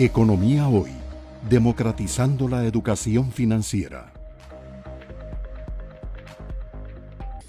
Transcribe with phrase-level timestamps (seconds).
[0.00, 0.92] Economía Hoy,
[1.50, 4.12] democratizando la educación financiera.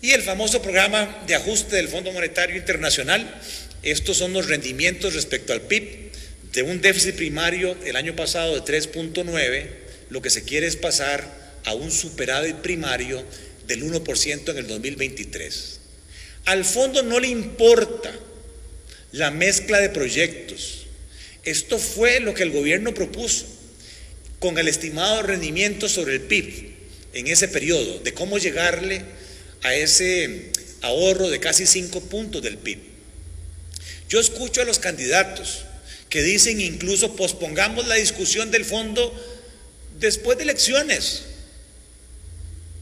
[0.02, 3.40] Y el famoso programa de ajuste del Fondo Monetario Internacional,
[3.84, 6.12] estos son los rendimientos respecto al PIB
[6.52, 9.68] de un déficit primario el año pasado de 3.9,
[10.10, 11.24] lo que se quiere es pasar
[11.66, 13.24] a un superávit primario
[13.68, 15.80] del 1% en el 2023.
[16.46, 18.12] Al fondo no le importa
[19.12, 20.88] la mezcla de proyectos,
[21.44, 23.46] esto fue lo que el gobierno propuso
[24.40, 26.70] con el estimado rendimiento sobre el PIB
[27.14, 29.02] en ese periodo, de cómo llegarle
[29.64, 32.80] a ese ahorro de casi 5 puntos del PIB.
[34.08, 35.66] Yo escucho a los candidatos
[36.10, 39.14] que dicen incluso pospongamos la discusión del fondo
[40.00, 41.24] después de elecciones,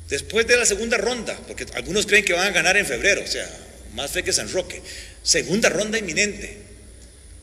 [0.10, 3.28] después de la segunda ronda, porque algunos creen que van a ganar en febrero, o
[3.28, 3.50] sea,
[3.94, 4.82] más fe que San Roque.
[5.24, 6.58] Segunda ronda inminente.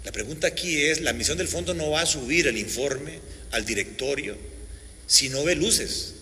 [0.05, 3.19] La pregunta aquí es, la misión del fondo no va a subir el informe
[3.51, 4.37] al directorio
[5.07, 6.15] si no ve luces.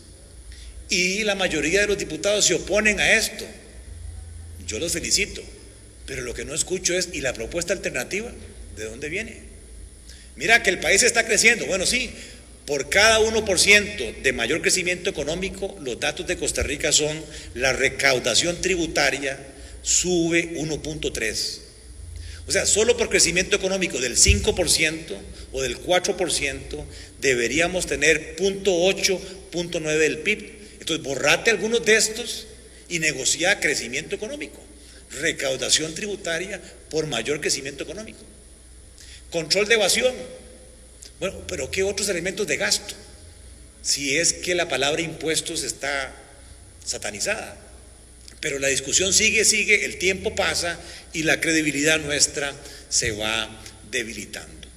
[0.88, 3.44] Y la mayoría de los diputados se oponen a esto.
[4.66, 5.42] Yo los felicito,
[6.06, 8.32] pero lo que no escucho es, ¿y la propuesta alternativa?
[8.76, 9.40] ¿De dónde viene?
[10.36, 11.66] Mira que el país está creciendo.
[11.66, 12.10] Bueno, sí,
[12.66, 17.20] por cada 1% de mayor crecimiento económico, los datos de Costa Rica son
[17.54, 19.38] la recaudación tributaria
[19.82, 21.71] sube 1.3.
[22.46, 25.16] O sea, solo por crecimiento económico del 5%
[25.52, 26.84] o del 4%
[27.20, 29.20] deberíamos tener 0.8,
[29.52, 30.52] 0.9 del PIB.
[30.80, 32.46] Entonces, borrate algunos de estos
[32.88, 34.60] y negocia crecimiento económico,
[35.12, 38.20] recaudación tributaria por mayor crecimiento económico.
[39.30, 40.14] Control de evasión.
[41.20, 42.94] Bueno, pero ¿qué otros elementos de gasto?
[43.82, 46.12] Si es que la palabra impuestos está
[46.84, 47.56] satanizada.
[48.42, 50.78] Pero la discusión sigue, sigue, el tiempo pasa
[51.12, 52.52] y la credibilidad nuestra
[52.88, 53.48] se va
[53.92, 54.68] debilitando.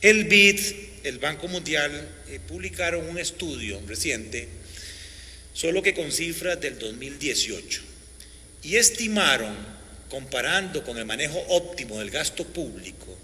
[0.00, 0.60] El BID,
[1.04, 1.92] el Banco Mundial,
[2.28, 4.48] eh, publicaron un estudio reciente,
[5.54, 7.80] solo que con cifras del 2018,
[8.64, 9.54] y estimaron,
[10.10, 13.16] comparando con el manejo óptimo del gasto público,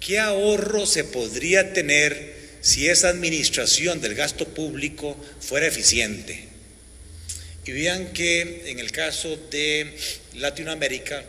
[0.00, 6.48] qué ahorro se podría tener si esa administración del gasto público fuera eficiente
[7.66, 9.94] y vean que en el caso de
[10.34, 11.22] Latinoamérica,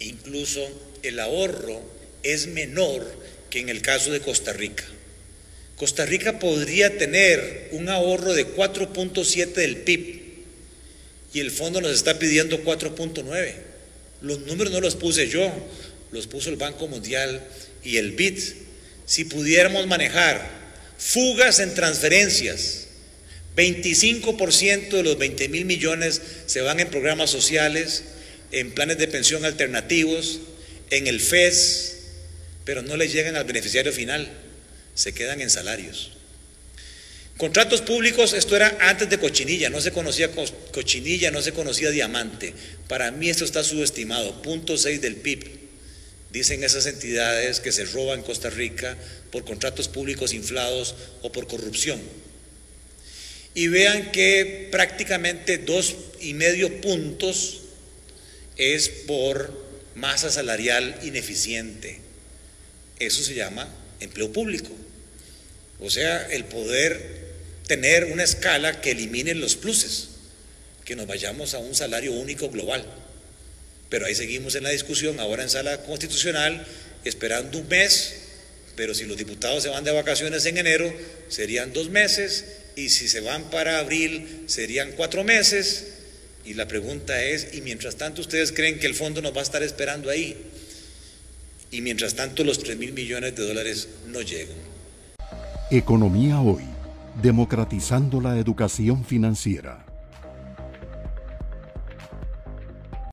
[0.00, 0.60] incluso
[1.02, 1.82] el ahorro
[2.22, 3.06] es menor
[3.50, 4.84] que en el caso de Costa Rica.
[5.76, 10.26] Costa Rica podría tener un ahorro de 4.7 del PIB
[11.34, 13.54] y el fondo nos está pidiendo 4.9.
[14.22, 15.52] Los números no los puse yo,
[16.10, 17.46] los puso el Banco Mundial
[17.84, 18.38] y el BID.
[19.04, 20.48] Si pudiéramos manejar
[20.98, 22.85] fugas en transferencias,
[23.56, 28.04] 25% de los 20 mil millones se van en programas sociales,
[28.52, 30.40] en planes de pensión alternativos,
[30.90, 31.96] en el FES,
[32.64, 34.30] pero no le llegan al beneficiario final,
[34.94, 36.12] se quedan en salarios.
[37.38, 40.30] Contratos públicos, esto era antes de cochinilla, no se conocía
[40.72, 42.54] cochinilla, no se conocía diamante.
[42.88, 45.44] Para mí esto está subestimado, punto 6 del PIB.
[46.30, 48.96] Dicen esas entidades que se roban Costa Rica
[49.30, 52.00] por contratos públicos inflados o por corrupción
[53.56, 57.62] y vean que prácticamente dos y medio puntos
[58.58, 61.98] es por masa salarial ineficiente.
[62.98, 63.66] Eso se llama
[64.00, 64.68] empleo público.
[65.80, 67.00] O sea, el poder
[67.66, 70.08] tener una escala que elimine los pluses,
[70.84, 72.84] que nos vayamos a un salario único global.
[73.88, 76.66] Pero ahí seguimos en la discusión, ahora en sala constitucional,
[77.06, 78.16] esperando un mes,
[78.76, 80.94] pero si los diputados se van de vacaciones en enero,
[81.30, 82.44] serían dos meses,
[82.76, 85.94] y si se van para abril serían cuatro meses.
[86.44, 89.42] Y la pregunta es, ¿y mientras tanto ustedes creen que el fondo nos va a
[89.42, 90.36] estar esperando ahí?
[91.72, 94.56] Y mientras tanto los 3 mil millones de dólares no llegan.
[95.70, 96.62] Economía hoy,
[97.20, 99.85] democratizando la educación financiera.